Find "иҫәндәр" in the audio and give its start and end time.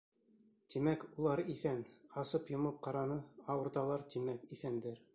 4.59-5.03